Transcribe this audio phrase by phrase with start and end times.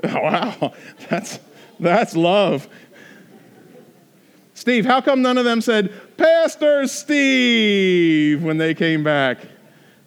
[0.04, 0.72] wow,
[1.08, 1.40] that's,
[1.80, 2.68] that's love.
[4.54, 9.38] Steve, how come none of them said, Pastor Steve, when they came back?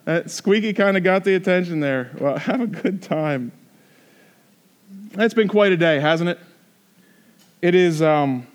[0.05, 2.12] That squeaky kind of got the attention there.
[2.19, 3.51] Well, have a good time.
[5.13, 6.39] It's been quite a day, hasn't it?
[7.62, 8.47] It is, um,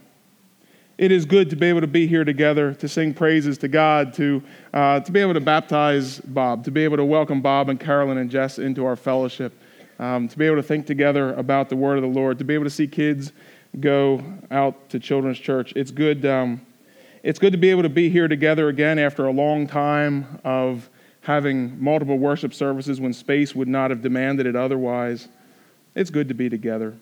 [0.98, 4.14] it is good to be able to be here together, to sing praises to God,
[4.14, 4.42] to,
[4.72, 8.18] uh, to be able to baptize Bob, to be able to welcome Bob and Carolyn
[8.18, 9.58] and Jess into our fellowship,
[9.98, 12.54] um, to be able to think together about the word of the Lord, to be
[12.54, 13.32] able to see kids
[13.80, 15.72] go out to children's church.
[15.76, 16.64] It's good, um,
[17.22, 20.88] it's good to be able to be here together again after a long time of
[21.22, 25.28] having multiple worship services when space would not have demanded it otherwise.
[25.94, 26.94] It's good to be together.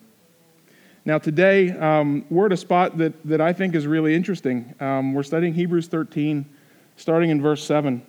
[1.05, 4.75] Now, today, um, we're at a spot that, that I think is really interesting.
[4.81, 6.47] Um, we're studying Hebrews 13,
[6.97, 8.03] starting in verse 7.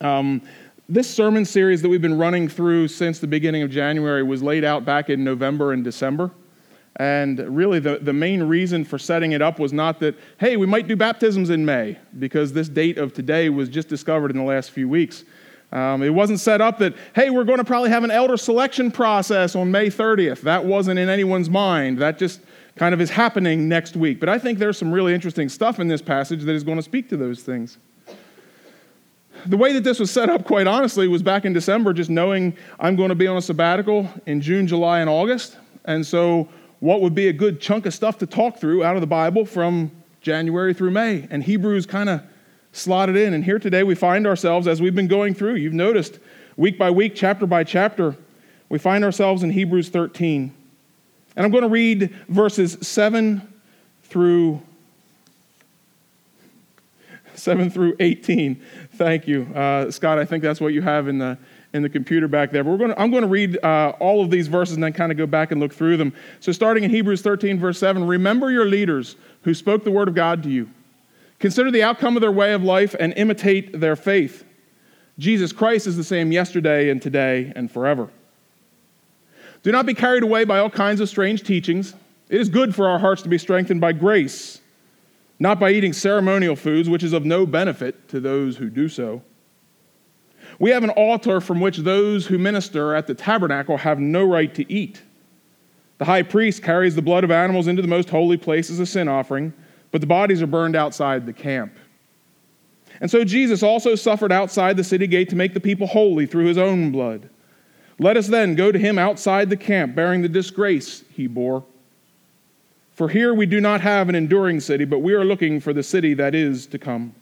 [0.00, 0.40] Um,
[0.90, 4.64] this sermon series that we've been running through since the beginning of January was laid
[4.64, 6.30] out back in November and December.
[6.96, 10.66] And really, the, the main reason for setting it up was not that, hey, we
[10.66, 14.42] might do baptisms in May, because this date of today was just discovered in the
[14.42, 15.24] last few weeks.
[15.70, 18.90] Um, it wasn't set up that, hey, we're going to probably have an elder selection
[18.90, 20.40] process on May 30th.
[20.40, 21.98] That wasn't in anyone's mind.
[21.98, 22.40] That just
[22.76, 24.18] kind of is happening next week.
[24.18, 26.82] But I think there's some really interesting stuff in this passage that is going to
[26.82, 27.76] speak to those things.
[29.46, 32.56] The way that this was set up, quite honestly, was back in December, just knowing
[32.80, 35.56] I'm going to be on a sabbatical in June, July, and August.
[35.84, 36.48] And so,
[36.80, 39.44] what would be a good chunk of stuff to talk through out of the Bible
[39.44, 41.26] from January through May?
[41.30, 42.22] And Hebrews kind of
[42.72, 43.34] slotted in.
[43.34, 46.18] And here today we find ourselves, as we've been going through, you've noticed
[46.56, 48.16] week by week, chapter by chapter,
[48.68, 50.54] we find ourselves in Hebrews 13.
[51.36, 53.42] And I'm going to read verses 7
[54.04, 54.60] through
[57.34, 58.60] 7 through 18.
[58.98, 59.44] Thank you.
[59.54, 61.38] Uh, Scott, I think that's what you have in the,
[61.72, 62.64] in the computer back there.
[62.64, 64.92] But we're going to, I'm going to read uh, all of these verses and then
[64.92, 66.12] kind of go back and look through them.
[66.40, 70.16] So, starting in Hebrews 13, verse 7, remember your leaders who spoke the word of
[70.16, 70.68] God to you.
[71.38, 74.44] Consider the outcome of their way of life and imitate their faith.
[75.16, 78.10] Jesus Christ is the same yesterday and today and forever.
[79.62, 81.94] Do not be carried away by all kinds of strange teachings.
[82.28, 84.60] It is good for our hearts to be strengthened by grace,
[85.38, 89.22] not by eating ceremonial foods, which is of no benefit to those who do so.
[90.58, 94.52] We have an altar from which those who minister at the tabernacle have no right
[94.54, 95.02] to eat.
[95.98, 98.86] The high priest carries the blood of animals into the most holy place as a
[98.86, 99.52] sin offering
[99.90, 101.76] but the bodies are burned outside the camp.
[103.00, 106.46] And so Jesus also suffered outside the city gate to make the people holy through
[106.46, 107.28] his own blood.
[107.98, 111.64] Let us then go to him outside the camp, bearing the disgrace he bore.
[112.98, 115.84] For here we do not have an enduring city, but we are looking for the
[115.84, 117.14] city that is to come.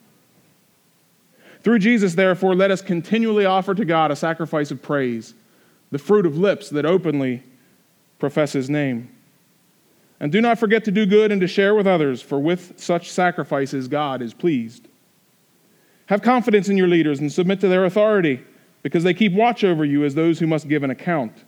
[1.62, 5.34] Through Jesus, therefore, let us continually offer to God a sacrifice of praise,
[5.90, 7.42] the fruit of lips that openly
[8.18, 9.14] profess his name.
[10.18, 13.10] And do not forget to do good and to share with others, for with such
[13.10, 14.88] sacrifices God is pleased.
[16.06, 18.40] Have confidence in your leaders and submit to their authority,
[18.82, 21.44] because they keep watch over you as those who must give an account.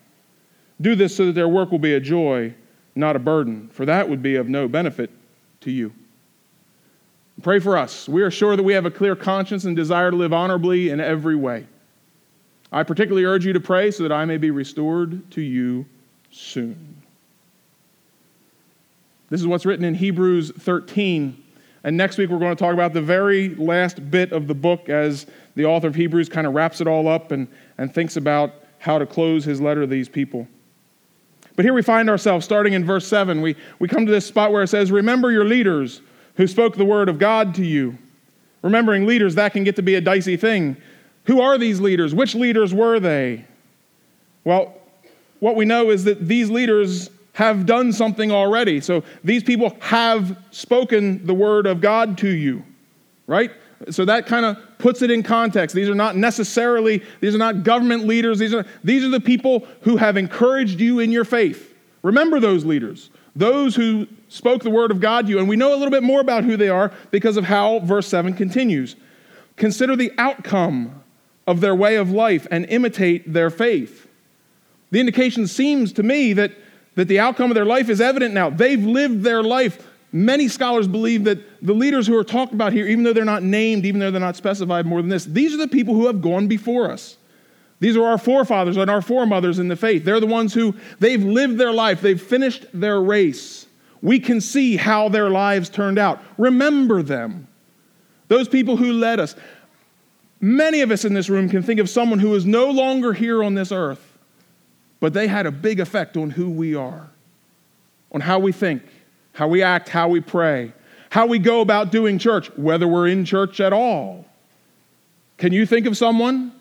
[0.83, 2.53] Do this so that their work will be a joy,
[2.95, 5.11] not a burden, for that would be of no benefit
[5.61, 5.93] to you.
[7.43, 8.09] Pray for us.
[8.09, 11.01] We are sure that we have a clear conscience and desire to live honorably in
[11.01, 11.67] every way.
[12.73, 15.87] I particularly urge you to pray so that I may be restored to you
[16.31, 17.03] soon.
[19.31, 21.45] This is what's written in Hebrews 13.
[21.85, 24.89] And next week, we're going to talk about the very last bit of the book
[24.89, 27.47] as the author of Hebrews kind of wraps it all up and,
[27.79, 30.49] and thinks about how to close his letter to these people.
[31.59, 33.41] But here we find ourselves starting in verse 7.
[33.41, 36.01] We, we come to this spot where it says, Remember your leaders
[36.37, 37.99] who spoke the word of God to you.
[38.63, 40.77] Remembering leaders, that can get to be a dicey thing.
[41.25, 42.15] Who are these leaders?
[42.15, 43.45] Which leaders were they?
[44.45, 44.73] Well,
[45.41, 48.81] what we know is that these leaders have done something already.
[48.81, 52.63] So these people have spoken the word of God to you,
[53.27, 53.51] right?
[53.91, 55.75] So that kind of puts it in context.
[55.75, 58.39] These are not necessarily, these are not government leaders.
[58.39, 61.75] These are, these are the people who have encouraged you in your faith.
[62.03, 65.39] Remember those leaders, those who spoke the word of God to you.
[65.39, 68.07] And we know a little bit more about who they are because of how verse
[68.07, 68.97] 7 continues.
[69.57, 71.03] Consider the outcome
[71.47, 74.07] of their way of life and imitate their faith.
[74.91, 76.53] The indication seems to me that
[76.99, 78.51] that the outcome of their life is evident now.
[78.51, 79.87] They've lived their life.
[80.11, 83.43] Many scholars believe that the leaders who are talked about here, even though they're not
[83.43, 86.23] named, even though they're not specified more than this, these are the people who have
[86.23, 87.17] gone before us.
[87.81, 90.05] These are our forefathers and our foremothers in the faith.
[90.05, 93.67] They're the ones who they've lived their life, they've finished their race.
[94.01, 96.23] We can see how their lives turned out.
[96.39, 97.49] Remember them.
[98.29, 99.35] Those people who led us.
[100.41, 103.43] Many of us in this room can think of someone who is no longer here
[103.43, 104.09] on this earth
[105.01, 107.09] but they had a big effect on who we are,
[108.13, 108.83] on how we think,
[109.33, 110.73] how we act, how we pray,
[111.11, 114.25] how we go about doing church, whether we're in church at all.
[115.37, 116.53] Can you think of someone,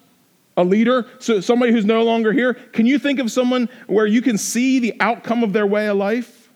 [0.55, 2.53] a leader, so somebody who's no longer here?
[2.53, 5.97] Can you think of someone where you can see the outcome of their way of
[5.97, 6.49] life?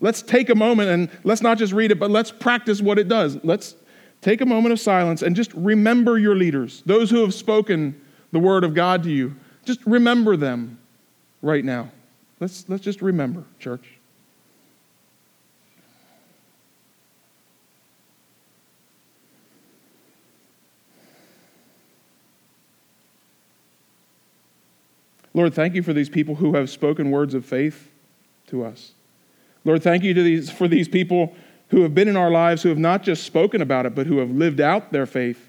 [0.00, 3.08] Let's take a moment and let's not just read it, but let's practice what it
[3.08, 3.38] does.
[3.44, 3.76] Let's
[4.20, 8.00] take a moment of silence and just remember your leaders, those who have spoken
[8.32, 9.36] the word of God to you.
[9.64, 10.78] Just remember them
[11.42, 11.90] right now.
[12.40, 13.98] Let's, let's just remember, church.
[25.34, 27.90] Lord, thank you for these people who have spoken words of faith
[28.46, 28.92] to us.
[29.64, 31.34] Lord, thank you these, for these people
[31.68, 34.18] who have been in our lives who have not just spoken about it, but who
[34.18, 35.48] have lived out their faith.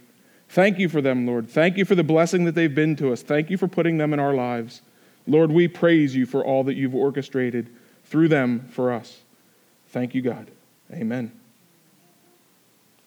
[0.49, 1.49] Thank you for them, Lord.
[1.49, 3.21] Thank you for the blessing that they've been to us.
[3.21, 4.81] Thank you for putting them in our lives.
[5.27, 7.69] Lord, we praise you for all that you've orchestrated
[8.05, 9.21] through them for us.
[9.89, 10.49] Thank you, God.
[10.91, 11.31] Amen.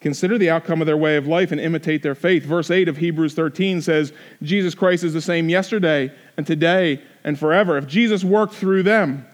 [0.00, 2.44] Consider the outcome of their way of life and imitate their faith.
[2.44, 4.12] Verse 8 of Hebrews 13 says,
[4.42, 7.76] Jesus Christ is the same yesterday and today and forever.
[7.76, 9.26] If Jesus worked through them,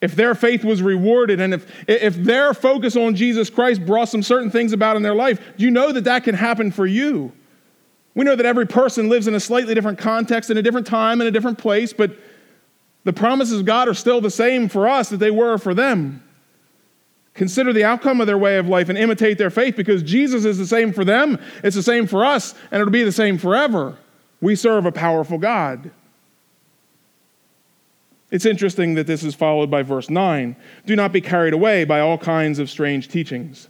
[0.00, 4.22] if their faith was rewarded, and if, if their focus on Jesus Christ brought some
[4.22, 7.32] certain things about in their life, you know that that can happen for you.
[8.14, 11.20] We know that every person lives in a slightly different context, in a different time,
[11.20, 12.16] in a different place, but
[13.04, 16.22] the promises of God are still the same for us that they were for them.
[17.38, 20.58] Consider the outcome of their way of life and imitate their faith because Jesus is
[20.58, 23.96] the same for them, it's the same for us, and it'll be the same forever.
[24.40, 25.92] We serve a powerful God.
[28.32, 32.00] It's interesting that this is followed by verse 9 Do not be carried away by
[32.00, 33.68] all kinds of strange teachings.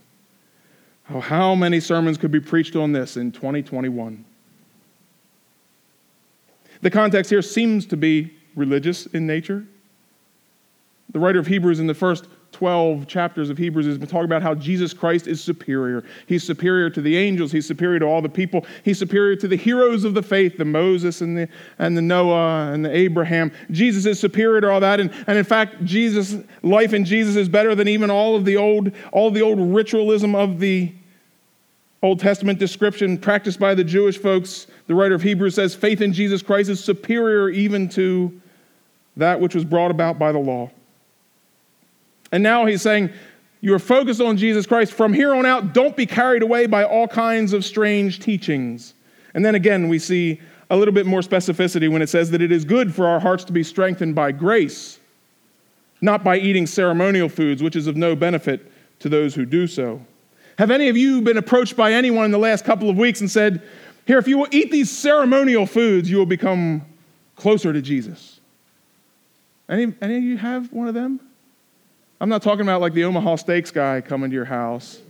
[1.11, 4.25] Oh, how many sermons could be preached on this in 2021?
[6.81, 9.67] The context here seems to be religious in nature.
[11.11, 14.43] The writer of Hebrews in the first 12 chapters of Hebrews has been talking about
[14.43, 16.03] how Jesus Christ is superior.
[16.27, 19.57] He's superior to the angels, he's superior to all the people, he's superior to the
[19.57, 21.49] heroes of the faith, the Moses and the,
[21.79, 23.53] and the Noah and the Abraham.
[23.71, 24.99] Jesus is superior to all that.
[24.99, 28.57] And, and in fact, Jesus, life in Jesus is better than even all of the
[28.57, 30.93] old, all the old ritualism of the
[32.03, 34.69] Old Testament description practiced by the Jewish folks.
[34.87, 38.41] The writer of Hebrews says faith in Jesus Christ is superior even to
[39.17, 40.71] that which was brought about by the law.
[42.33, 43.11] And now he's saying,
[43.61, 44.93] You are focused on Jesus Christ.
[44.93, 48.95] From here on out, don't be carried away by all kinds of strange teachings.
[49.35, 50.41] And then again, we see
[50.71, 53.45] a little bit more specificity when it says that it is good for our hearts
[53.45, 54.99] to be strengthened by grace,
[56.01, 58.71] not by eating ceremonial foods, which is of no benefit
[59.01, 60.05] to those who do so.
[60.59, 63.31] Have any of you been approached by anyone in the last couple of weeks and
[63.31, 63.63] said,
[64.07, 66.85] Here, if you will eat these ceremonial foods, you will become
[67.37, 68.41] closer to Jesus?
[69.69, 71.21] Any, any of you have one of them?
[72.21, 75.01] I'm not talking about like the Omaha Steaks guy coming to your house.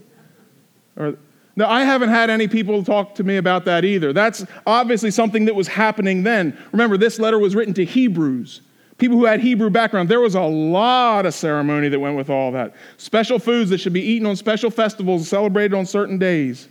[0.95, 1.15] Or,
[1.55, 4.13] no, I haven't had any people talk to me about that either.
[4.13, 6.57] That's obviously something that was happening then.
[6.71, 8.61] Remember, this letter was written to Hebrews,
[8.97, 10.07] people who had Hebrew background.
[10.07, 12.75] There was a lot of ceremony that went with all that.
[12.97, 16.69] Special foods that should be eaten on special festivals, celebrated on certain days.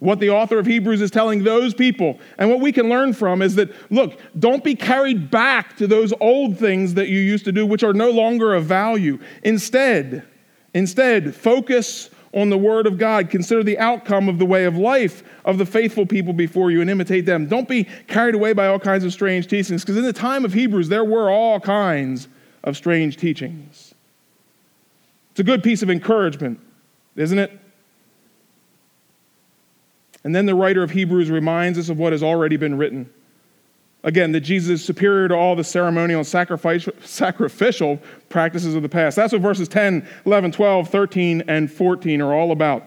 [0.00, 3.42] What the author of Hebrews is telling those people, and what we can learn from
[3.42, 7.52] is that, look, don't be carried back to those old things that you used to
[7.52, 9.18] do, which are no longer of value.
[9.42, 10.24] Instead,
[10.72, 13.28] instead, focus on the Word of God.
[13.28, 16.88] Consider the outcome of the way of life of the faithful people before you and
[16.90, 17.48] imitate them.
[17.48, 20.52] Don't be carried away by all kinds of strange teachings, because in the time of
[20.52, 22.28] Hebrews, there were all kinds
[22.62, 23.94] of strange teachings.
[25.32, 26.60] It's a good piece of encouragement,
[27.16, 27.50] isn't it?
[30.24, 33.08] And then the writer of Hebrews reminds us of what has already been written.
[34.04, 36.26] Again, that Jesus is superior to all the ceremonial and
[37.04, 37.98] sacrificial
[38.28, 39.16] practices of the past.
[39.16, 42.84] That's what verses 10, 11, 12, 13, and 14 are all about.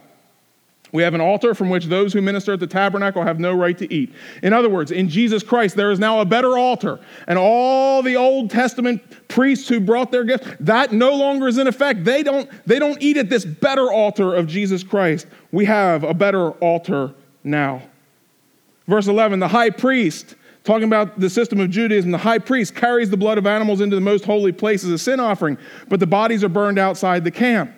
[0.94, 3.78] We have an altar from which those who minister at the tabernacle have no right
[3.78, 4.14] to eat.
[4.44, 7.00] In other words, in Jesus Christ, there is now a better altar.
[7.28, 11.68] And all the Old Testament priests who brought their gifts, that no longer is in
[11.68, 12.04] effect.
[12.04, 15.28] They don't, they don't eat at this better altar of Jesus Christ.
[15.54, 17.82] We have a better altar now.
[18.88, 23.10] Verse 11 the high priest, talking about the system of Judaism, the high priest carries
[23.10, 25.58] the blood of animals into the most holy place as a sin offering,
[25.88, 27.74] but the bodies are burned outside the camp.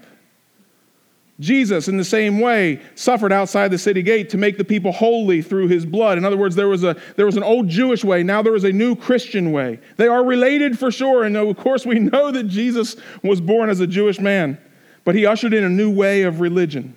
[1.40, 5.42] Jesus, in the same way, suffered outside the city gate to make the people holy
[5.42, 6.18] through his blood.
[6.18, 8.64] In other words, there was, a, there was an old Jewish way, now there is
[8.64, 9.80] a new Christian way.
[9.98, 13.80] They are related for sure, and of course, we know that Jesus was born as
[13.80, 14.60] a Jewish man,
[15.06, 16.96] but he ushered in a new way of religion.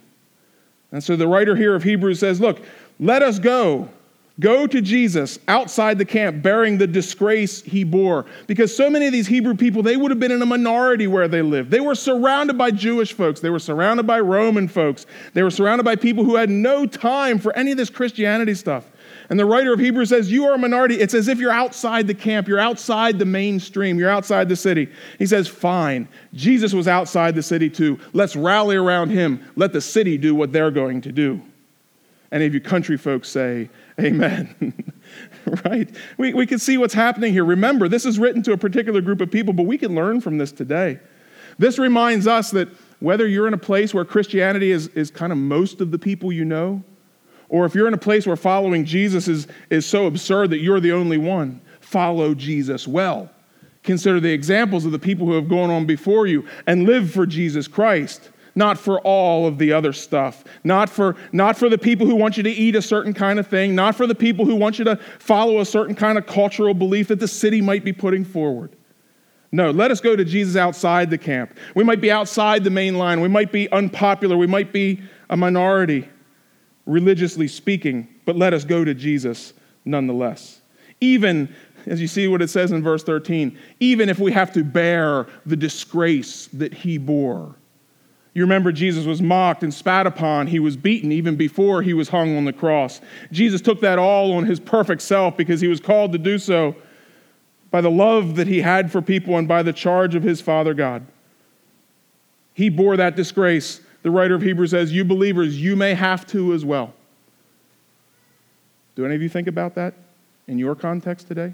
[0.91, 2.61] And so the writer here of Hebrews says, Look,
[2.99, 3.89] let us go
[4.39, 8.27] Go to Jesus outside the camp bearing the disgrace he bore.
[8.45, 11.27] Because so many of these Hebrew people, they would have been in a minority where
[11.27, 11.71] they lived.
[11.71, 15.85] They were surrounded by Jewish folks, they were surrounded by Roman folks, they were surrounded
[15.85, 18.85] by people who had no time for any of this Christianity stuff.
[19.29, 20.95] And the writer of Hebrews says, You are a minority.
[20.95, 24.89] It's as if you're outside the camp, you're outside the mainstream, you're outside the city.
[25.19, 26.07] He says, Fine.
[26.33, 27.99] Jesus was outside the city too.
[28.13, 29.43] Let's rally around him.
[29.55, 31.41] Let the city do what they're going to do.
[32.31, 33.69] Any of you country folks say,
[33.99, 34.73] Amen.
[35.65, 35.89] right?
[36.17, 37.45] We, we can see what's happening here.
[37.45, 40.37] Remember, this is written to a particular group of people, but we can learn from
[40.37, 40.99] this today.
[41.57, 42.69] This reminds us that
[42.99, 46.31] whether you're in a place where Christianity is, is kind of most of the people
[46.31, 46.83] you know,
[47.49, 50.79] or if you're in a place where following Jesus is, is so absurd that you're
[50.79, 53.29] the only one, follow Jesus well.
[53.83, 57.25] Consider the examples of the people who have gone on before you and live for
[57.25, 62.07] Jesus Christ not for all of the other stuff, not for, not for the people
[62.07, 64.55] who want you to eat a certain kind of thing, not for the people who
[64.55, 67.93] want you to follow a certain kind of cultural belief that the city might be
[67.93, 68.75] putting forward.
[69.51, 71.55] No, let us go to Jesus outside the camp.
[71.75, 73.21] We might be outside the main line.
[73.21, 74.35] We might be unpopular.
[74.35, 76.09] We might be a minority,
[76.87, 79.53] religiously speaking, but let us go to Jesus
[79.85, 80.61] nonetheless.
[80.99, 81.53] Even,
[81.85, 85.27] as you see what it says in verse 13, even if we have to bear
[85.45, 87.55] the disgrace that he bore
[88.37, 90.45] you remember Jesus was mocked and spat upon.
[90.45, 93.01] He was beaten even before he was hung on the cross.
[93.31, 96.75] Jesus took that all on his perfect self because he was called to do so
[97.71, 100.75] by the love that he had for people and by the charge of his Father
[100.75, 101.03] God.
[102.53, 103.81] He bore that disgrace.
[104.03, 106.93] The writer of Hebrews says, You believers, you may have to as well.
[108.95, 109.93] Do any of you think about that
[110.47, 111.53] in your context today?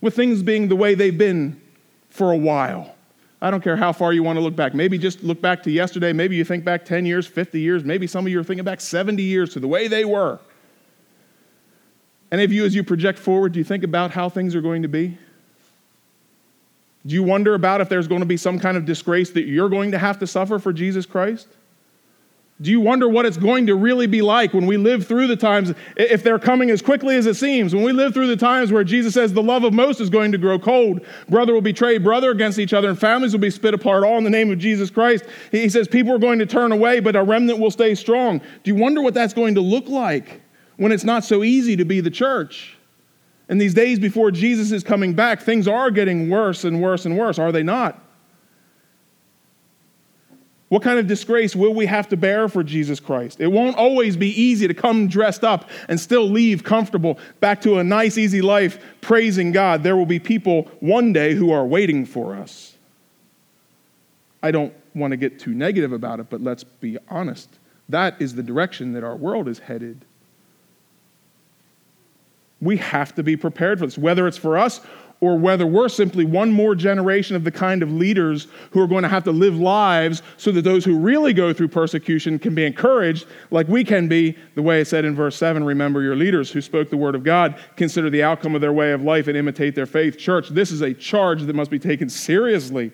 [0.00, 1.60] With things being the way they've been
[2.08, 2.94] for a while
[3.42, 4.72] I don't care how far you want to look back.
[4.72, 6.12] Maybe just look back to yesterday.
[6.12, 7.82] Maybe you think back 10 years, 50 years.
[7.82, 10.38] Maybe some of you are thinking back 70 years to the way they were.
[12.30, 14.82] Any of you, as you project forward, do you think about how things are going
[14.82, 15.18] to be?
[17.06, 19.68] Do you wonder about if there's going to be some kind of disgrace that you're
[19.68, 21.48] going to have to suffer for Jesus Christ?
[22.60, 25.36] Do you wonder what it's going to really be like when we live through the
[25.36, 27.74] times, if they're coming as quickly as it seems?
[27.74, 30.30] When we live through the times where Jesus says the love of most is going
[30.30, 33.74] to grow cold, brother will betray brother against each other, and families will be split
[33.74, 35.24] apart, all in the name of Jesus Christ.
[35.50, 38.38] He says people are going to turn away, but a remnant will stay strong.
[38.62, 40.40] Do you wonder what that's going to look like
[40.76, 42.71] when it's not so easy to be the church?
[43.52, 47.18] In these days before Jesus is coming back, things are getting worse and worse and
[47.18, 48.02] worse, are they not?
[50.70, 53.42] What kind of disgrace will we have to bear for Jesus Christ?
[53.42, 57.76] It won't always be easy to come dressed up and still leave comfortable back to
[57.76, 59.82] a nice, easy life praising God.
[59.82, 62.74] There will be people one day who are waiting for us.
[64.42, 67.50] I don't want to get too negative about it, but let's be honest.
[67.90, 70.06] That is the direction that our world is headed.
[72.62, 74.80] We have to be prepared for this, whether it's for us
[75.22, 79.04] or whether we're simply one more generation of the kind of leaders who are going
[79.04, 82.64] to have to live lives so that those who really go through persecution can be
[82.64, 86.50] encouraged, like we can be, the way it said in verse 7 remember your leaders
[86.50, 89.36] who spoke the word of God, consider the outcome of their way of life, and
[89.36, 90.18] imitate their faith.
[90.18, 92.90] Church, this is a charge that must be taken seriously.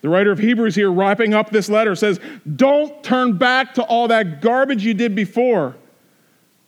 [0.00, 2.18] The writer of Hebrews here, wrapping up this letter, says,
[2.56, 5.76] Don't turn back to all that garbage you did before.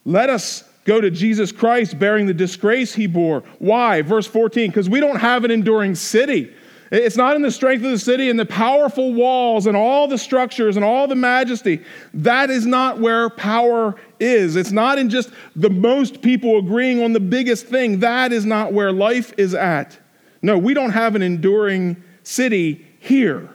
[0.05, 3.43] Let us go to Jesus Christ bearing the disgrace he bore.
[3.59, 4.03] Why?
[4.03, 6.53] Verse 14, because we don't have an enduring city.
[6.93, 10.19] It's not in the strength of the city and the powerful walls and all the
[10.19, 11.83] structures and all the majesty.
[12.13, 14.57] That is not where power is.
[14.57, 18.01] It's not in just the most people agreeing on the biggest thing.
[18.01, 19.99] That is not where life is at.
[20.43, 23.49] No, we don't have an enduring city here,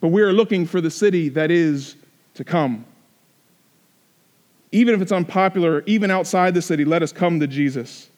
[0.00, 1.94] but we are looking for the city that is
[2.34, 2.84] to come.
[4.76, 8.10] Even if it's unpopular, even outside the city, let us come to Jesus.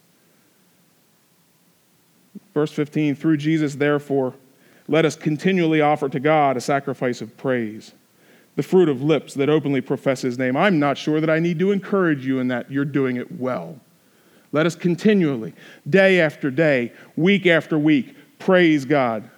[2.52, 4.34] Verse 15 Through Jesus, therefore,
[4.88, 7.92] let us continually offer to God a sacrifice of praise,
[8.56, 10.56] the fruit of lips that openly profess his name.
[10.56, 13.78] I'm not sure that I need to encourage you in that you're doing it well.
[14.50, 15.54] Let us continually,
[15.88, 19.30] day after day, week after week, praise God.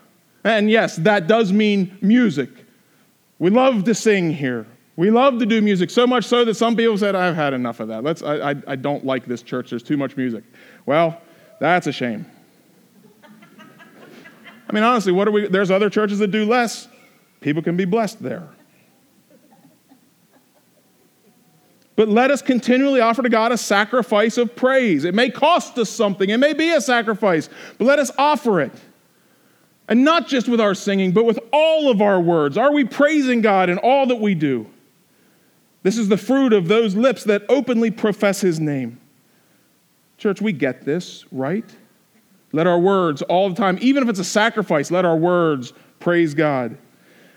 [0.42, 2.48] And yes, that does mean music.
[3.38, 4.66] We love to sing here.
[5.00, 7.80] We love to do music so much so that some people said, I've had enough
[7.80, 8.04] of that.
[8.04, 9.70] Let's, I, I, I don't like this church.
[9.70, 10.44] There's too much music.
[10.84, 11.22] Well,
[11.58, 12.26] that's a shame.
[13.24, 15.48] I mean, honestly, what are we?
[15.48, 16.86] There's other churches that do less.
[17.40, 18.46] People can be blessed there.
[21.96, 25.06] But let us continually offer to God a sacrifice of praise.
[25.06, 28.72] It may cost us something, it may be a sacrifice, but let us offer it.
[29.88, 32.58] And not just with our singing, but with all of our words.
[32.58, 34.66] Are we praising God in all that we do?
[35.82, 39.00] This is the fruit of those lips that openly profess his name.
[40.18, 41.64] Church, we get this, right?
[42.52, 46.34] Let our words all the time, even if it's a sacrifice, let our words praise
[46.34, 46.76] God.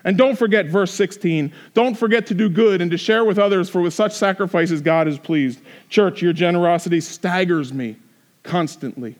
[0.04, 1.50] And don't forget verse 16.
[1.72, 5.08] Don't forget to do good and to share with others, for with such sacrifices God
[5.08, 5.60] is pleased.
[5.88, 7.96] Church, your generosity staggers me
[8.42, 9.16] constantly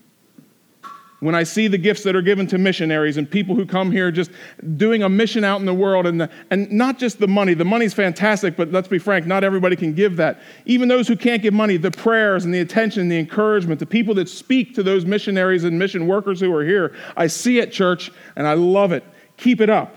[1.25, 4.11] when I see the gifts that are given to missionaries and people who come here
[4.11, 4.29] just
[4.77, 7.65] doing a mission out in the world, and, the, and not just the money, the
[7.65, 10.39] money's fantastic, but let's be frank, not everybody can give that.
[10.65, 14.13] Even those who can't give money, the prayers and the attention, the encouragement, the people
[14.13, 18.11] that speak to those missionaries and mission workers who are here, I see it, church,
[18.35, 19.03] and I love it.
[19.37, 19.95] Keep it up.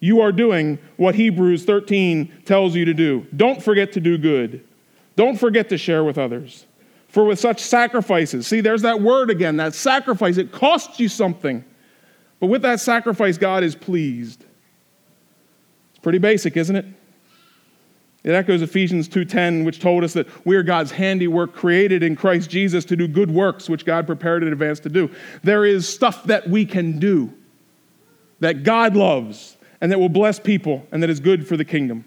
[0.00, 3.26] You are doing what Hebrews 13 tells you to do.
[3.36, 4.64] Don't forget to do good.
[5.16, 6.66] Don't forget to share with others.
[7.08, 11.64] For with such sacrifices, see, there's that word again, that sacrifice, it costs you something.
[12.40, 14.44] But with that sacrifice, God is pleased.
[15.90, 16.84] It's pretty basic, isn't it?
[18.26, 22.50] It echoes Ephesians 2:10, which told us that we are God's handiwork created in Christ
[22.50, 25.08] Jesus to do good works, which God prepared in advance to do.
[25.44, 27.32] There is stuff that we can do
[28.40, 32.04] that God loves and that will bless people and that is good for the kingdom.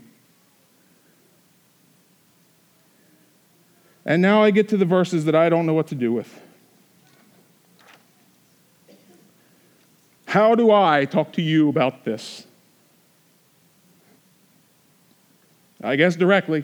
[4.06, 6.42] And now I get to the verses that I don't know what to do with.
[10.26, 12.46] How do I talk to you about this?
[15.84, 16.64] I guess directly.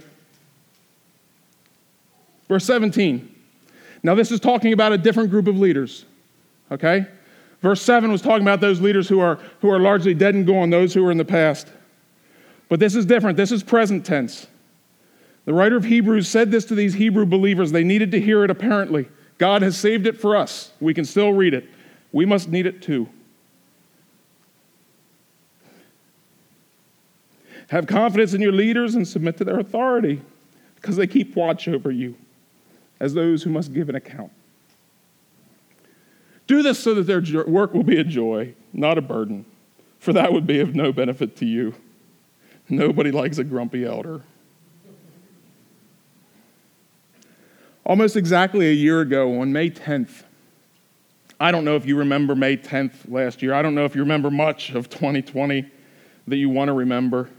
[2.47, 3.33] Verse 17.
[4.03, 6.05] Now, this is talking about a different group of leaders,
[6.71, 7.07] okay?
[7.61, 10.69] Verse 7 was talking about those leaders who are, who are largely dead and gone,
[10.69, 11.67] those who are in the past.
[12.69, 13.37] But this is different.
[13.37, 14.45] This is present tense.
[15.45, 17.71] The writer of Hebrews said this to these Hebrew believers.
[17.71, 19.07] They needed to hear it apparently.
[19.37, 20.71] God has saved it for us.
[20.79, 21.69] We can still read it.
[22.11, 23.09] We must need it too.
[27.69, 30.21] Have confidence in your leaders and submit to their authority
[30.75, 32.15] because they keep watch over you
[32.99, 34.31] as those who must give an account.
[36.47, 39.45] Do this so that their work will be a joy, not a burden,
[39.99, 41.73] for that would be of no benefit to you.
[42.69, 44.21] Nobody likes a grumpy elder.
[47.85, 50.23] Almost exactly a year ago, on May 10th,
[51.39, 53.53] I don't know if you remember May 10th last year.
[53.53, 55.69] I don't know if you remember much of 2020
[56.27, 57.29] that you want to remember.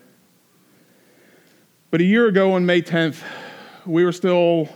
[1.90, 3.24] But a year ago on May 10th,
[3.86, 4.68] we were still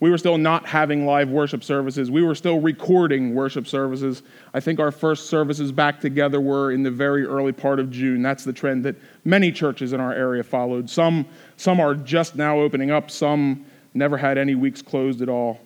[0.00, 2.10] we were still not having live worship services.
[2.10, 4.24] We were still recording worship services.
[4.52, 8.20] I think our first services back together were in the very early part of June.
[8.22, 10.90] That's the trend that many churches in our area followed.
[10.90, 11.24] Some,
[11.56, 15.60] some are just now opening up, some never had any weeks closed at all.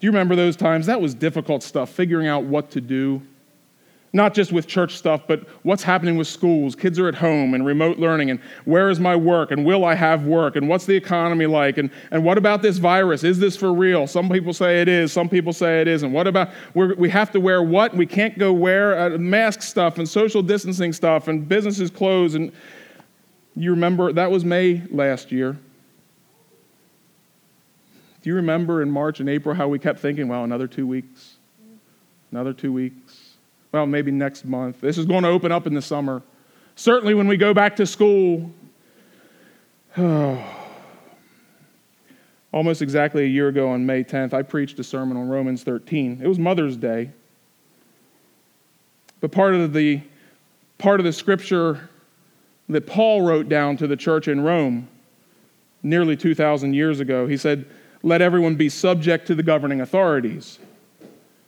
[0.00, 0.86] Do you remember those times?
[0.86, 3.22] That was difficult stuff, figuring out what to do.
[4.12, 6.74] Not just with church stuff, but what's happening with schools.
[6.74, 9.94] Kids are at home and remote learning, and where is my work, and will I
[9.94, 13.22] have work, and what's the economy like, and, and what about this virus?
[13.22, 14.08] Is this for real?
[14.08, 16.10] Some people say it is, some people say it isn't.
[16.10, 17.94] What about, we have to wear what?
[17.94, 22.34] We can't go wear uh, mask stuff and social distancing stuff, and businesses closed.
[22.34, 22.50] And
[23.54, 25.56] you remember that was May last year.
[28.22, 31.36] Do you remember in March and April how we kept thinking, well, another two weeks,
[32.30, 33.30] another two weeks,
[33.72, 34.80] well, maybe next month.
[34.80, 36.22] This is going to open up in the summer.
[36.74, 38.50] Certainly when we go back to school.
[42.52, 46.20] Almost exactly a year ago on May 10th, I preached a sermon on Romans 13.
[46.22, 47.10] It was Mother's Day.
[49.20, 50.02] But part of the
[50.78, 51.90] part of the scripture
[52.68, 54.88] that Paul wrote down to the church in Rome
[55.82, 57.66] nearly 2,000 years ago, he said,
[58.02, 60.58] let everyone be subject to the governing authorities.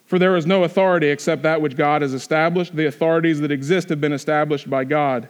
[0.06, 2.76] For there is no authority except that which God has established.
[2.76, 5.28] The authorities that exist have been established by God.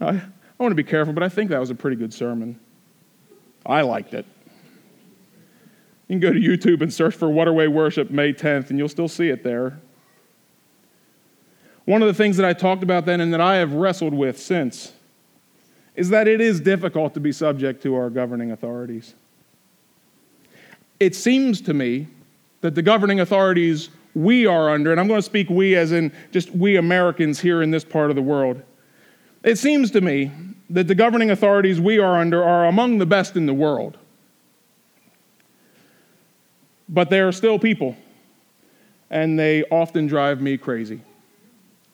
[0.00, 0.22] I, I
[0.58, 2.60] want to be careful, but I think that was a pretty good sermon.
[3.66, 4.24] I liked it.
[6.06, 9.08] You can go to YouTube and search for Waterway Worship May 10th, and you'll still
[9.08, 9.80] see it there.
[11.84, 14.38] One of the things that I talked about then and that I have wrestled with
[14.38, 14.92] since
[15.96, 19.14] is that it is difficult to be subject to our governing authorities.
[21.00, 22.08] It seems to me
[22.60, 26.12] that the governing authorities we are under, and I'm going to speak we as in
[26.32, 28.62] just we Americans here in this part of the world,
[29.44, 30.32] it seems to me
[30.70, 33.96] that the governing authorities we are under are among the best in the world.
[36.88, 37.96] But they are still people,
[39.10, 41.00] and they often drive me crazy,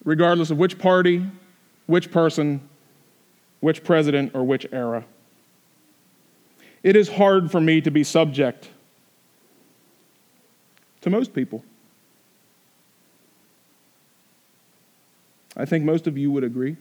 [0.04, 1.26] regardless of which party,
[1.86, 2.66] which person,
[3.60, 5.04] which president, or which era.
[6.82, 8.70] It is hard for me to be subject
[11.04, 11.62] to most people.
[15.54, 16.76] I think most of you would agree.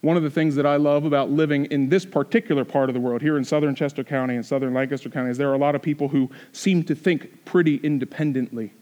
[0.00, 3.00] One of the things that I love about living in this particular part of the
[3.00, 5.74] world, here in southern Chester County and southern Lancaster County, is there are a lot
[5.74, 8.72] of people who seem to think pretty independently.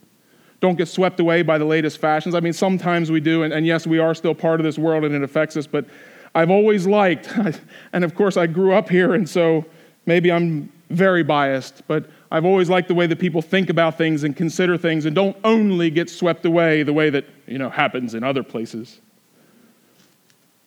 [0.60, 2.34] Don't get swept away by the latest fashions.
[2.34, 5.04] I mean, sometimes we do, and, and yes, we are still part of this world
[5.04, 5.86] and it affects us, but
[6.34, 7.30] I've always liked,
[7.94, 9.64] and of course, I grew up here, and so
[10.04, 14.24] maybe I'm very biased, but I've always liked the way that people think about things
[14.24, 18.14] and consider things and don't only get swept away the way that, you know, happens
[18.14, 19.00] in other places.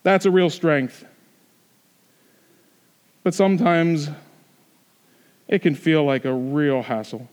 [0.03, 1.05] That's a real strength.
[3.23, 4.09] But sometimes
[5.47, 7.27] it can feel like a real hassle.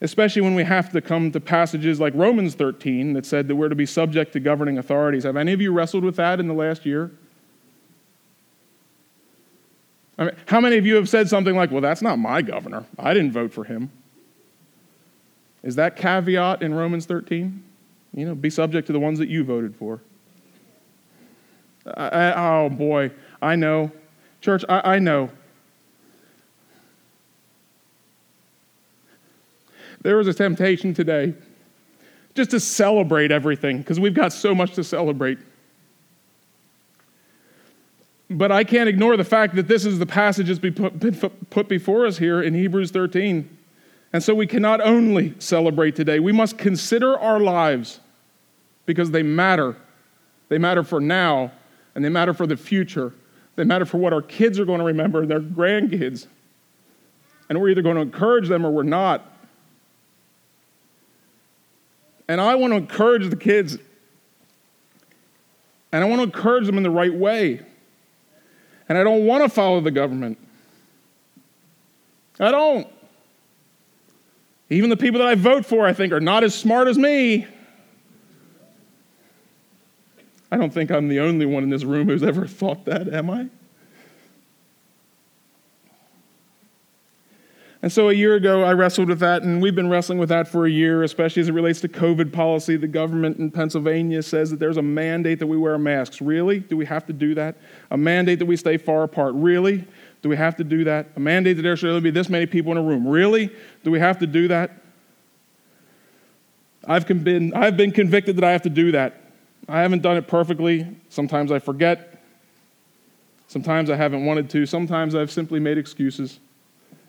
[0.00, 3.70] Especially when we have to come to passages like Romans 13 that said that we're
[3.70, 5.24] to be subject to governing authorities.
[5.24, 7.10] Have any of you wrestled with that in the last year?
[10.18, 12.84] I mean, how many of you have said something like, well, that's not my governor.
[12.98, 13.90] I didn't vote for him?
[15.62, 17.62] Is that caveat in Romans 13?
[18.14, 20.00] You know, be subject to the ones that you voted for.
[21.94, 23.10] I, I, oh, boy,
[23.42, 23.92] I know.
[24.40, 25.30] Church, I, I know.
[30.02, 31.34] There was a temptation today
[32.34, 35.38] just to celebrate everything because we've got so much to celebrate.
[38.28, 40.74] But I can't ignore the fact that this is the passage that's been
[41.50, 43.56] put before us here in Hebrews 13.
[44.12, 48.00] And so we cannot only celebrate today, we must consider our lives
[48.84, 49.76] because they matter.
[50.48, 51.52] They matter for now
[51.94, 53.12] and they matter for the future.
[53.56, 56.26] They matter for what our kids are going to remember and their grandkids.
[57.48, 59.24] And we're either going to encourage them or we're not.
[62.28, 63.78] And I want to encourage the kids.
[65.92, 67.60] And I want to encourage them in the right way
[68.88, 70.38] and I don't want to follow the government.
[72.38, 72.86] I don't.
[74.68, 77.46] Even the people that I vote for, I think, are not as smart as me.
[80.50, 83.30] I don't think I'm the only one in this room who's ever thought that, am
[83.30, 83.48] I?
[87.82, 90.48] And so a year ago, I wrestled with that, and we've been wrestling with that
[90.48, 92.76] for a year, especially as it relates to COVID policy.
[92.76, 96.22] The government in Pennsylvania says that there's a mandate that we wear masks.
[96.22, 96.60] Really?
[96.60, 97.56] Do we have to do that?
[97.90, 99.34] A mandate that we stay far apart.
[99.34, 99.86] Really?
[100.22, 101.08] Do we have to do that?
[101.16, 103.06] A mandate that there should only be this many people in a room.
[103.06, 103.54] Really?
[103.84, 104.70] Do we have to do that?
[106.88, 109.20] I've been, I've been convicted that I have to do that.
[109.68, 110.86] I haven't done it perfectly.
[111.10, 112.22] Sometimes I forget.
[113.48, 114.64] Sometimes I haven't wanted to.
[114.64, 116.40] Sometimes I've simply made excuses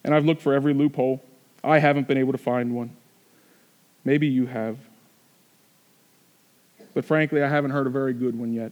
[0.08, 1.22] and I've looked for every loophole.
[1.66, 2.96] I haven't been able to find one.
[4.06, 4.78] Maybe you have.
[6.94, 8.72] But frankly, I haven't heard a very good one yet.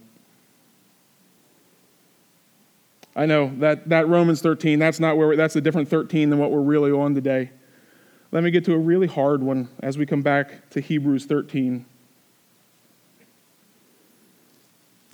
[3.14, 6.50] I know that, that Romans 13, that's not where that's a different 13 than what
[6.50, 7.50] we're really on today.
[8.32, 11.84] Let me get to a really hard one as we come back to Hebrews 13.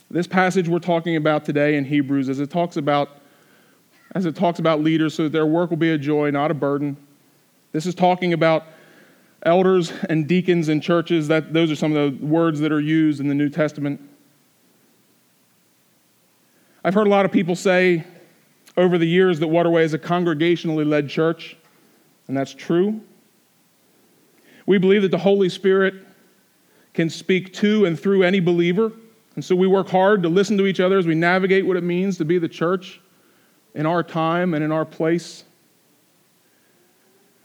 [0.09, 3.22] This passage we're talking about today in Hebrews, as it talks about
[4.15, 6.55] as it talks about leaders so that their work will be a joy, not a
[6.55, 6.97] burden.
[7.73, 8.65] This is talking about
[9.45, 11.29] elders and deacons in churches.
[11.29, 14.01] That, those are some of the words that are used in the New Testament.
[16.85, 18.05] I've heard a lot of people say
[18.77, 21.57] over the years that Waterway is a congregationally led church,
[22.29, 23.01] and that's true.
[24.67, 25.95] We believe that the Holy Spirit
[26.93, 28.93] can speak to and through any believer,
[29.37, 31.85] and so we work hard to listen to each other as we navigate what it
[31.85, 33.01] means to be the church
[33.75, 35.45] in our time and in our place.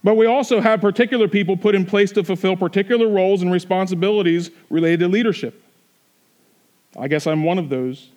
[0.03, 4.51] But we also have particular people put in place to fulfill particular roles and responsibilities
[4.69, 5.61] related to leadership.
[6.97, 8.09] I guess I'm one of those.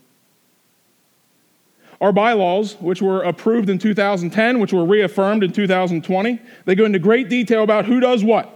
[2.00, 6.98] Our bylaws, which were approved in 2010, which were reaffirmed in 2020, they go into
[6.98, 8.50] great detail about who does what.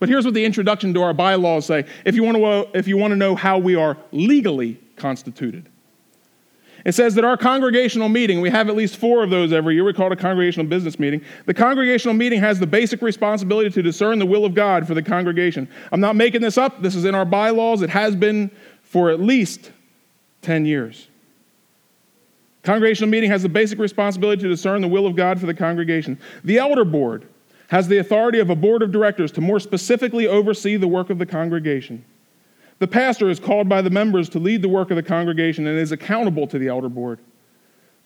[0.00, 2.96] But here's what the introduction to our bylaws say if you want to, if you
[2.96, 5.68] want to know how we are legally constituted.
[6.88, 9.84] It says that our congregational meeting, we have at least four of those every year.
[9.84, 11.22] We call it a congregational business meeting.
[11.44, 15.02] The congregational meeting has the basic responsibility to discern the will of God for the
[15.02, 15.68] congregation.
[15.92, 16.80] I'm not making this up.
[16.80, 17.82] This is in our bylaws.
[17.82, 19.70] It has been for at least
[20.40, 21.08] 10 years.
[22.62, 26.18] Congregational meeting has the basic responsibility to discern the will of God for the congregation.
[26.42, 27.28] The elder board
[27.68, 31.18] has the authority of a board of directors to more specifically oversee the work of
[31.18, 32.02] the congregation.
[32.78, 35.78] The pastor is called by the members to lead the work of the congregation and
[35.78, 37.18] is accountable to the elder board.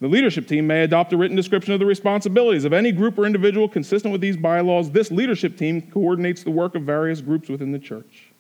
[0.01, 3.27] The leadership team may adopt a written description of the responsibilities of any group or
[3.27, 4.91] individual consistent with these bylaws.
[4.91, 8.33] This leadership team coordinates the work of various groups within the church.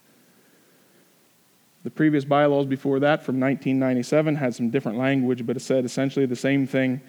[1.84, 6.26] The previous bylaws before that from 1997 had some different language, but it said essentially
[6.26, 7.00] the same thing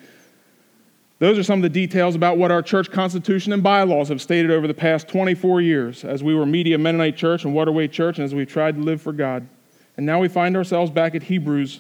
[1.24, 4.52] those are some of the details about what our church constitution and bylaws have stated
[4.52, 8.26] over the past 24 years as we were Media Mennonite Church and Waterway Church and
[8.26, 9.48] as we tried to live for God.
[9.96, 11.80] And now we find ourselves back at Hebrews.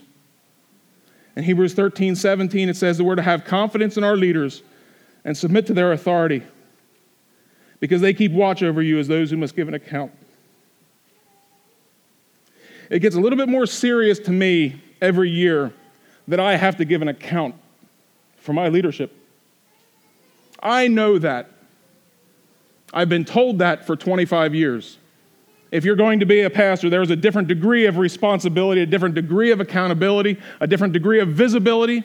[1.35, 4.61] In Hebrews 13, 17, it says that we're to have confidence in our leaders
[5.25, 6.43] and submit to their authority
[7.81, 10.13] because they keep watch over you as those who must give an account.
[12.89, 15.73] It gets a little bit more serious to me every year
[16.29, 17.55] that I have to give an account
[18.37, 19.13] for my leadership.
[20.63, 21.51] I know that.
[22.91, 24.97] I've been told that for 25 years.
[25.71, 29.13] If you're going to be a pastor, there's a different degree of responsibility, a different
[29.15, 32.03] degree of accountability, a different degree of visibility.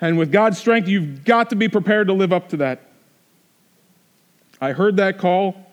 [0.00, 2.88] And with God's strength, you've got to be prepared to live up to that.
[4.60, 5.66] I heard that call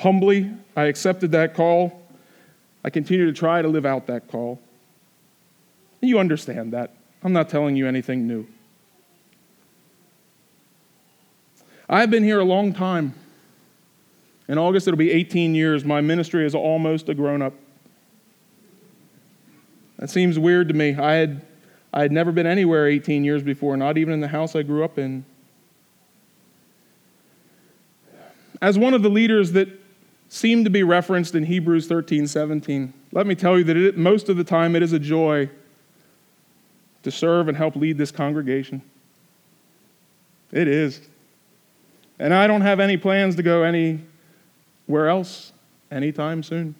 [0.00, 2.02] humbly, I accepted that call.
[2.82, 4.58] I continue to try to live out that call.
[6.00, 6.94] You understand that.
[7.22, 8.46] I'm not telling you anything new.
[11.92, 13.14] I've been here a long time.
[14.46, 15.84] In August, it'll be 18 years.
[15.84, 17.52] My ministry is almost a grown up.
[19.98, 20.94] That seems weird to me.
[20.94, 21.42] I had,
[21.92, 24.84] I had never been anywhere 18 years before, not even in the house I grew
[24.84, 25.24] up in.
[28.62, 29.68] As one of the leaders that
[30.28, 34.28] seem to be referenced in Hebrews 13 17, let me tell you that it, most
[34.28, 35.50] of the time it is a joy
[37.02, 38.80] to serve and help lead this congregation.
[40.52, 41.00] It is.
[42.20, 43.98] And I don't have any plans to go any
[44.84, 45.52] where else
[45.90, 46.74] anytime soon.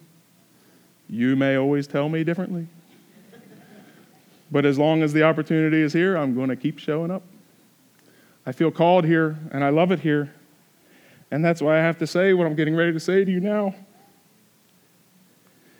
[1.09, 2.67] You may always tell me differently.
[4.51, 7.23] but as long as the opportunity is here, I'm going to keep showing up.
[8.45, 10.31] I feel called here, and I love it here.
[11.31, 13.39] And that's why I have to say what I'm getting ready to say to you
[13.39, 13.73] now.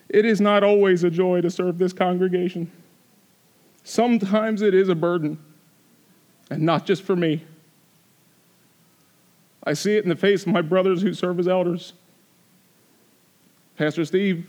[0.10, 2.72] It is not always a joy to serve this congregation.
[3.84, 5.38] Sometimes it is a burden,
[6.50, 7.44] and not just for me.
[9.64, 11.94] I see it in the face of my brothers who serve as elders.
[13.78, 14.48] Pastor Steve,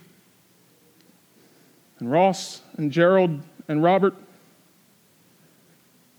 [1.99, 4.15] and Ross, and Gerald, and Robert.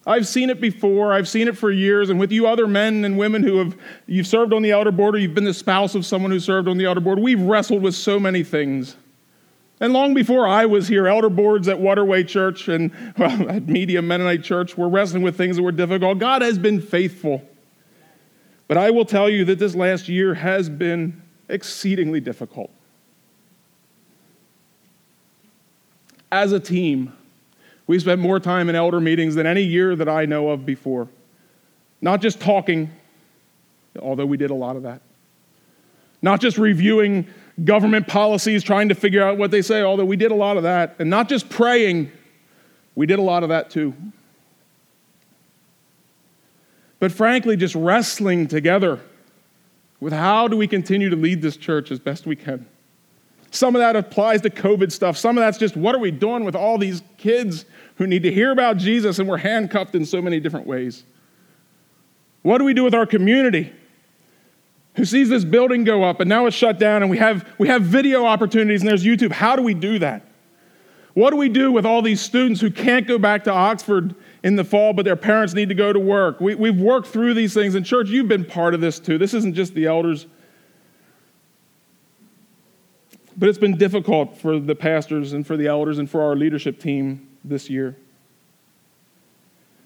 [0.05, 1.13] I've seen it before.
[1.13, 2.09] I've seen it for years.
[2.09, 5.15] And with you other men and women who have, you've served on the elder board
[5.15, 7.81] or you've been the spouse of someone who served on the elder board, we've wrestled
[7.81, 8.97] with so many things.
[9.79, 14.01] And long before I was here, elder boards at Waterway Church and well, at Media
[14.01, 16.19] Mennonite Church were wrestling with things that were difficult.
[16.19, 17.47] God has been faithful.
[18.73, 22.71] But I will tell you that this last year has been exceedingly difficult.
[26.31, 27.13] as a team,
[27.85, 31.07] we spent more time in elder meetings than any year that I know of before.
[32.01, 32.89] Not just talking,
[33.99, 35.03] although we did a lot of that.
[36.23, 37.27] Not just reviewing
[37.63, 40.63] government policies, trying to figure out what they say, although we did a lot of
[40.63, 40.95] that.
[40.97, 42.11] And not just praying,
[42.95, 43.93] we did a lot of that too.
[47.03, 48.97] But frankly, just wrestling together
[49.99, 52.65] with how do we continue to lead this church as best we can.
[53.51, 55.17] Some of that applies to COVID stuff.
[55.17, 58.31] Some of that's just what are we doing with all these kids who need to
[58.31, 61.03] hear about Jesus and we're handcuffed in so many different ways?
[62.41, 63.73] What do we do with our community
[64.95, 67.67] who sees this building go up and now it's shut down and we have, we
[67.67, 69.33] have video opportunities and there's YouTube?
[69.33, 70.25] How do we do that?
[71.15, 74.57] What do we do with all these students who can't go back to Oxford in
[74.57, 76.41] the fall, but their parents need to go to work?
[76.41, 77.75] We, we've worked through these things.
[77.75, 79.17] And, church, you've been part of this too.
[79.17, 80.27] This isn't just the elders.
[83.35, 86.79] But it's been difficult for the pastors and for the elders and for our leadership
[86.79, 87.95] team this year.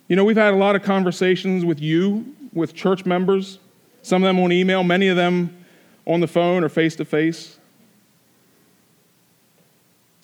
[0.07, 3.59] You know, we've had a lot of conversations with you, with church members,
[4.01, 5.65] some of them on email, many of them
[6.05, 7.59] on the phone or face to face.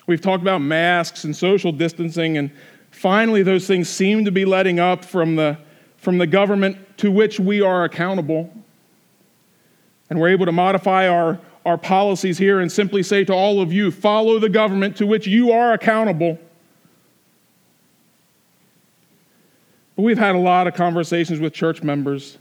[0.07, 2.51] We've talked about masks and social distancing, and
[2.93, 5.57] finally, those things seem to be letting up from the,
[5.97, 8.53] from the government to which we are accountable.
[10.09, 13.73] And we're able to modify our, our policies here and simply say to all of
[13.73, 16.39] you follow the government to which you are accountable.
[19.95, 22.37] But we've had a lot of conversations with church members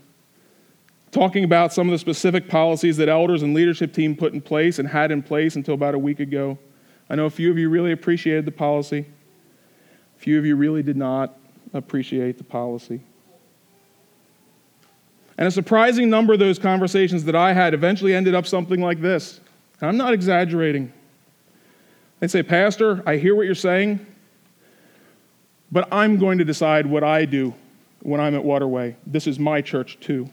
[1.11, 4.79] talking about some of the specific policies that elders and leadership team put in place
[4.79, 6.57] and had in place until about a week ago.
[7.09, 9.05] I know a few of you really appreciated the policy.
[10.23, 11.37] Few of you really did not
[11.73, 13.01] appreciate the policy.
[15.37, 19.01] And a surprising number of those conversations that I had eventually ended up something like
[19.01, 19.41] this.
[19.81, 20.93] And I'm not exaggerating.
[22.21, 23.99] They'd say, Pastor, I hear what you're saying,
[25.73, 27.53] but I'm going to decide what I do
[28.01, 28.95] when I'm at Waterway.
[29.05, 30.29] This is my church too.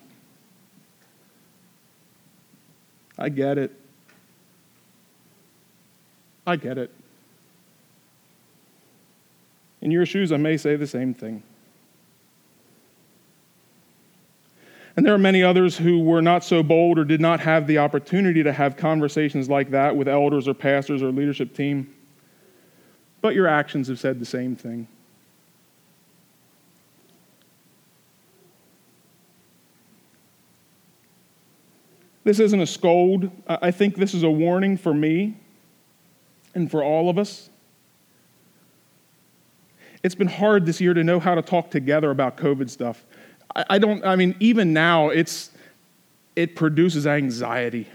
[3.18, 3.72] I get it.
[6.46, 6.92] I get it.
[9.80, 11.42] In your shoes, I may say the same thing.
[14.96, 17.78] And there are many others who were not so bold or did not have the
[17.78, 21.94] opportunity to have conversations like that with elders or pastors or leadership team.
[23.22, 24.88] But your actions have said the same thing.
[32.24, 33.30] This isn't a scold.
[33.48, 35.36] I think this is a warning for me
[36.54, 37.48] and for all of us.
[40.02, 43.04] It's been hard this year to know how to talk together about COVID stuff.
[43.54, 45.50] I, I don't, I mean, even now, it's,
[46.36, 47.86] it produces anxiety.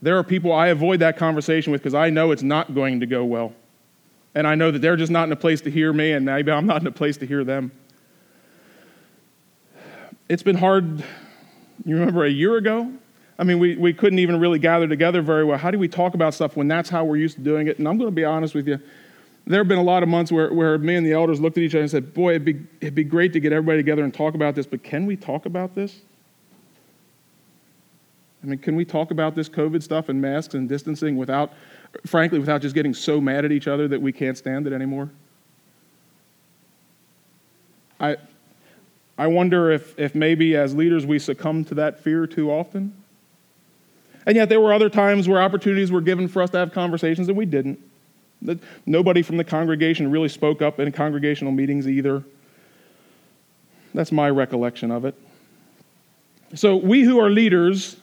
[0.00, 3.06] There are people I avoid that conversation with because I know it's not going to
[3.06, 3.52] go well.
[4.34, 6.50] And I know that they're just not in a place to hear me, and maybe
[6.50, 7.70] I'm not in a place to hear them.
[10.28, 11.04] It's been hard.
[11.84, 12.90] You remember a year ago?
[13.38, 15.58] I mean, we, we couldn't even really gather together very well.
[15.58, 17.78] How do we talk about stuff when that's how we're used to doing it?
[17.78, 18.80] And I'm going to be honest with you
[19.46, 21.64] there have been a lot of months where, where me and the elders looked at
[21.64, 24.12] each other and said, Boy, it'd be, it'd be great to get everybody together and
[24.12, 26.00] talk about this, but can we talk about this?
[28.42, 31.52] I mean, can we talk about this COVID stuff and masks and distancing without,
[32.06, 35.10] frankly, without just getting so mad at each other that we can't stand it anymore?
[37.98, 38.16] I,
[39.16, 42.94] I wonder if, if maybe as leaders we succumb to that fear too often.
[44.26, 47.28] And yet there were other times where opportunities were given for us to have conversations
[47.28, 47.78] and we didn't.
[48.86, 52.22] Nobody from the congregation really spoke up in congregational meetings either.
[53.94, 55.14] That's my recollection of it.
[56.54, 57.96] So, we who are leaders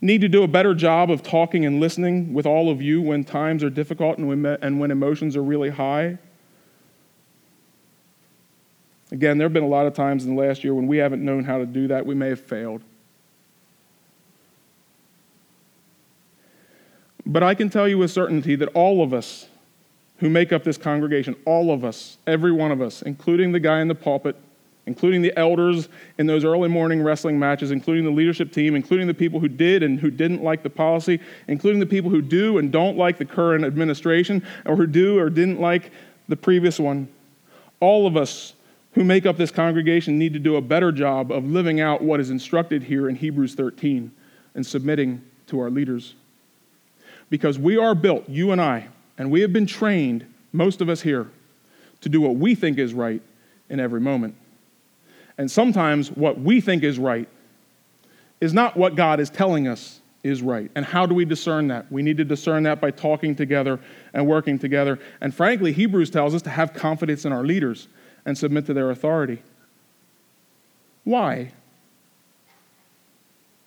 [0.00, 3.24] need to do a better job of talking and listening with all of you when
[3.24, 6.18] times are difficult and when, emotions are really high.
[9.10, 11.24] Again, there have been a lot of times in the last year when we haven't
[11.24, 12.06] known how to do that.
[12.06, 12.82] We may have failed.
[17.26, 19.47] But I can tell you with certainty that all of us
[20.18, 23.80] who make up this congregation, all of us, every one of us, including the guy
[23.80, 24.36] in the pulpit,
[24.86, 29.14] including the elders in those early morning wrestling matches, including the leadership team, including the
[29.14, 32.72] people who did and who didn't like the policy, including the people who do and
[32.72, 35.92] don't like the current administration, or who do or didn't like
[36.28, 37.08] the previous one.
[37.80, 38.54] All of us
[38.92, 42.18] who make up this congregation need to do a better job of living out what
[42.18, 44.10] is instructed here in Hebrews 13
[44.54, 46.14] and submitting to our leaders
[47.30, 51.02] because we are built, you and I, and we have been trained, most of us
[51.02, 51.28] here,
[52.00, 53.20] to do what we think is right
[53.68, 54.36] in every moment.
[55.36, 57.28] And sometimes what we think is right
[58.40, 60.70] is not what God is telling us is right.
[60.74, 61.90] And how do we discern that?
[61.90, 63.80] We need to discern that by talking together
[64.14, 64.98] and working together.
[65.20, 67.88] And frankly, Hebrews tells us to have confidence in our leaders
[68.24, 69.42] and submit to their authority.
[71.04, 71.52] Why?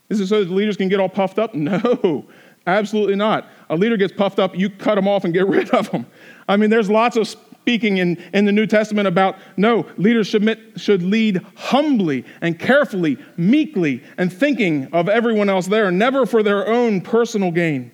[0.10, 1.56] Is it so that the leaders can get all puffed up?
[1.56, 2.26] No.
[2.68, 3.50] Absolutely not.
[3.72, 6.06] A leader gets puffed up, you cut them off and get rid of them.
[6.48, 10.74] I mean, there's lots of speaking in, in the New Testament about no, leaders should,
[10.76, 16.68] should lead humbly and carefully, meekly, and thinking of everyone else there, never for their
[16.68, 17.92] own personal gain.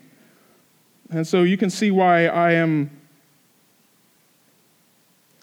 [1.11, 2.91] And so you can see why I am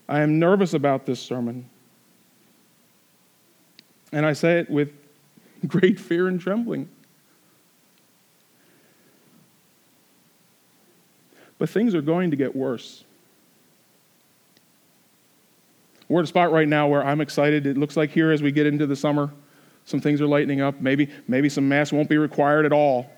[0.07, 1.69] I am nervous about this sermon.
[4.13, 4.91] And I say it with
[5.67, 6.91] great fear and trembling.
[11.59, 13.05] But things are going to get worse.
[16.09, 17.67] We're at a spot right now where I'm excited.
[17.67, 19.31] It looks like here as we get into the summer,
[19.85, 20.81] some things are lightening up.
[20.81, 23.11] Maybe, maybe some masks won't be required at all.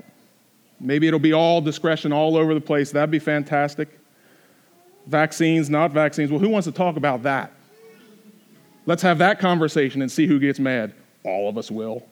[0.81, 2.93] Maybe it'll be all discretion all over the place.
[2.93, 3.99] That'd be fantastic.
[5.07, 6.31] Vaccines, not vaccines.
[6.31, 7.53] Well, who wants to talk about that?
[8.85, 10.95] Let's have that conversation and see who gets mad.
[11.25, 12.07] All of us will.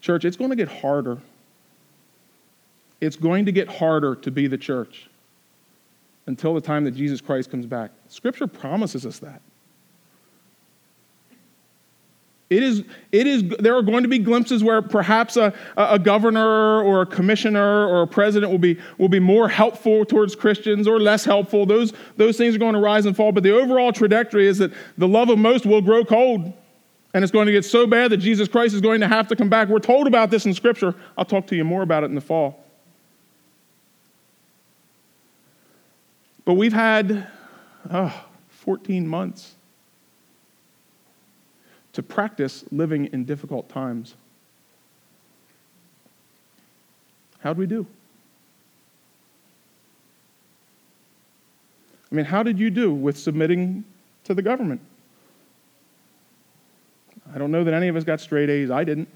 [0.00, 1.18] Church, it's going to get harder
[3.06, 5.08] it's going to get harder to be the church
[6.26, 7.92] until the time that Jesus Christ comes back.
[8.08, 9.40] Scripture promises us that.
[12.50, 16.80] It is, it is, there are going to be glimpses where perhaps a, a governor
[16.80, 21.00] or a commissioner or a president will be, will be more helpful towards Christians or
[21.00, 21.64] less helpful.
[21.64, 23.32] Those, those things are going to rise and fall.
[23.32, 26.52] But the overall trajectory is that the love of most will grow cold.
[27.14, 29.36] And it's going to get so bad that Jesus Christ is going to have to
[29.36, 29.68] come back.
[29.68, 30.94] We're told about this in Scripture.
[31.16, 32.65] I'll talk to you more about it in the fall.
[36.46, 37.26] But we've had
[37.90, 39.56] oh, 14 months
[41.92, 44.14] to practice living in difficult times.
[47.40, 47.84] How'd we do?
[52.10, 53.84] I mean, how did you do with submitting
[54.24, 54.80] to the government?
[57.34, 58.70] I don't know that any of us got straight A's.
[58.70, 59.08] I didn't.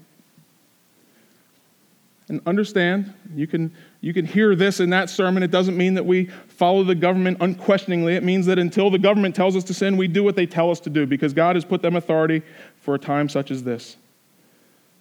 [2.31, 5.43] And understand, you can, you can hear this in that sermon.
[5.43, 8.15] It doesn't mean that we follow the government unquestioningly.
[8.15, 10.71] It means that until the government tells us to sin, we do what they tell
[10.71, 12.41] us to do because God has put them authority
[12.79, 13.97] for a time such as this.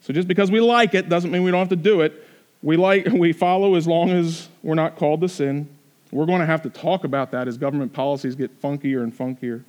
[0.00, 2.20] So just because we like it doesn't mean we don't have to do it.
[2.62, 5.68] We, like, we follow as long as we're not called to sin.
[6.10, 9.62] We're going to have to talk about that as government policies get funkier and funkier.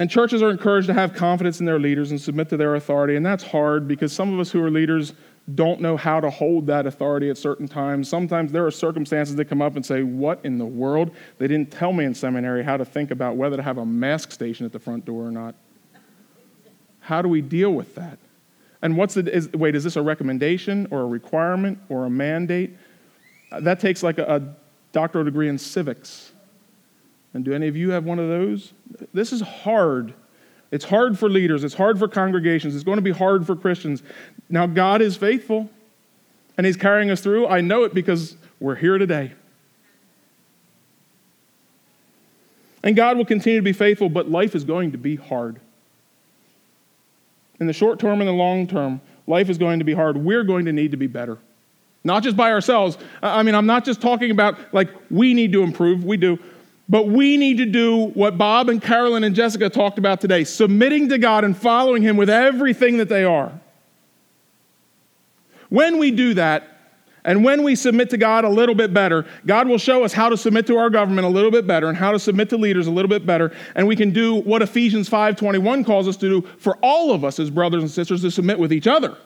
[0.00, 3.16] And churches are encouraged to have confidence in their leaders and submit to their authority.
[3.16, 5.12] And that's hard because some of us who are leaders
[5.54, 8.08] don't know how to hold that authority at certain times.
[8.08, 11.10] Sometimes there are circumstances that come up and say, What in the world?
[11.36, 14.32] They didn't tell me in seminary how to think about whether to have a mask
[14.32, 15.54] station at the front door or not.
[17.00, 18.18] How do we deal with that?
[18.80, 22.74] And what's the, is, wait, is this a recommendation or a requirement or a mandate?
[23.52, 24.54] That takes like a, a
[24.92, 26.29] doctoral degree in civics.
[27.32, 28.72] And do any of you have one of those?
[29.12, 30.14] This is hard.
[30.70, 34.02] It's hard for leaders, it's hard for congregations, it's going to be hard for Christians.
[34.48, 35.68] Now, God is faithful,
[36.56, 37.48] and He's carrying us through.
[37.48, 39.32] I know it because we're here today.
[42.82, 45.60] And God will continue to be faithful, but life is going to be hard.
[47.58, 50.16] In the short term and the long term, life is going to be hard.
[50.16, 51.38] We're going to need to be better.
[52.04, 52.96] Not just by ourselves.
[53.22, 56.38] I mean, I'm not just talking about like we need to improve, we do.
[56.90, 61.08] But we need to do what Bob and Carolyn and Jessica talked about today submitting
[61.10, 63.52] to God and following Him with everything that they are.
[65.68, 66.66] When we do that,
[67.22, 70.30] and when we submit to God a little bit better, God will show us how
[70.30, 72.88] to submit to our government a little bit better and how to submit to leaders
[72.88, 73.54] a little bit better.
[73.76, 77.38] And we can do what Ephesians 5:21 calls us to do for all of us
[77.38, 79.16] as brothers and sisters to submit with each other.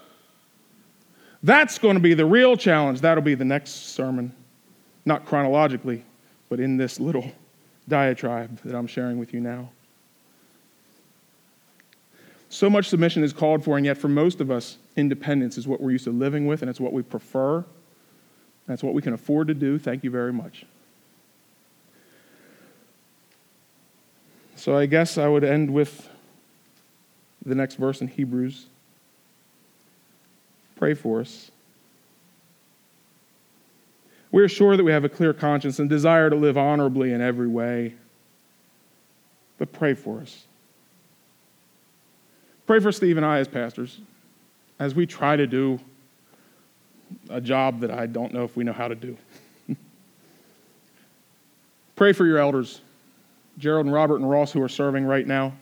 [1.43, 3.01] That's going to be the real challenge.
[3.01, 4.35] That'll be the next sermon.
[5.07, 6.05] Not chronologically,
[6.51, 7.33] but in this little
[7.89, 9.71] diatribe that I'm sharing with you now.
[12.49, 15.81] So much submission is called for, and yet for most of us, independence is what
[15.81, 17.65] we're used to living with, and it's what we prefer.
[18.67, 19.79] That's what we can afford to do.
[19.79, 20.65] Thank you very much.
[24.57, 26.09] So I guess I would end with
[27.45, 28.67] the next verse in Hebrews.
[30.77, 31.51] Pray for us.
[34.35, 37.21] We are sure that we have a clear conscience and desire to live honorably in
[37.21, 37.95] every way.
[39.59, 40.43] But pray for us.
[42.67, 44.01] Pray for Steve and I as pastors
[44.81, 45.79] as we try to do
[47.31, 49.17] a job that I don't know if we know how to do.
[51.95, 52.81] Pray for your elders,
[53.59, 55.53] Gerald and Robert and Ross, who are serving right now.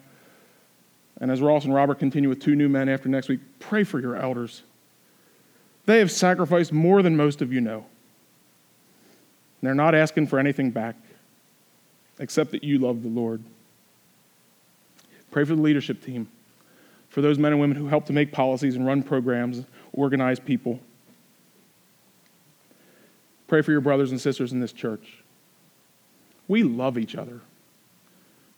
[1.21, 3.99] And as Ross and Robert continue with two new men after next week, pray for
[3.99, 4.63] your elders.
[5.85, 7.85] They have sacrificed more than most of you know.
[9.63, 10.95] They're not asking for anything back
[12.19, 13.41] except that you love the Lord.
[15.31, 16.27] Pray for the leadership team,
[17.09, 20.79] for those men and women who help to make policies and run programs, organize people.
[23.47, 25.23] Pray for your brothers and sisters in this church.
[26.49, 27.39] We love each other,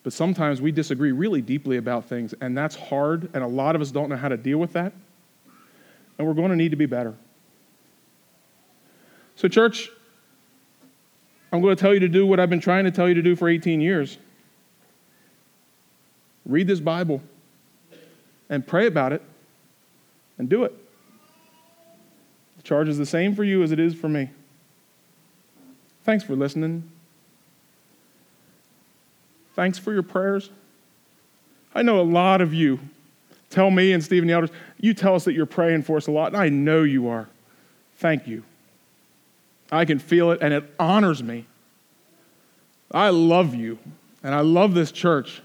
[0.01, 3.81] but sometimes we disagree really deeply about things, and that's hard, and a lot of
[3.81, 4.91] us don't know how to deal with that,
[6.17, 7.13] and we're going to need to be better.
[9.35, 9.89] So, church,
[11.51, 13.21] I'm going to tell you to do what I've been trying to tell you to
[13.21, 14.17] do for 18 years
[16.45, 17.21] read this Bible
[18.49, 19.21] and pray about it
[20.37, 20.73] and do it.
[22.57, 24.29] The charge is the same for you as it is for me.
[26.03, 26.89] Thanks for listening.
[29.55, 30.49] Thanks for your prayers.
[31.73, 32.79] I know a lot of you
[33.49, 36.11] tell me and Stephen the elders, you tell us that you're praying for us a
[36.11, 37.27] lot, and I know you are.
[37.97, 38.43] Thank you.
[39.71, 41.45] I can feel it, and it honors me.
[42.91, 43.79] I love you,
[44.23, 45.41] and I love this church.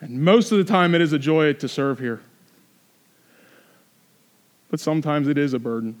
[0.00, 2.20] And most of the time, it is a joy to serve here.
[4.70, 5.96] But sometimes it is a burden.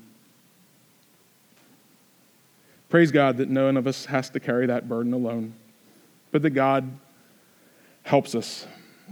[2.88, 5.54] Praise God that none of us has to carry that burden alone,
[6.32, 6.90] but that God
[8.02, 8.66] helps us,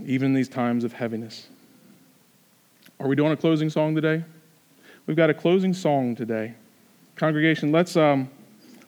[0.05, 1.49] even in these times of heaviness.
[2.99, 4.25] Are we doing a closing song today?
[5.07, 6.55] We've got a closing song today.
[7.17, 8.31] Congregation, let's, um,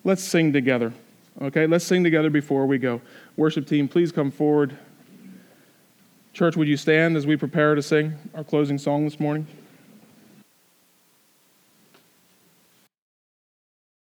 [0.05, 0.93] let's sing together.
[1.41, 3.01] Okay, let's sing together before we go.
[3.37, 4.77] Worship team, please come forward.
[6.35, 9.47] Church, would you stand as we prepare to sing our closing song this morning?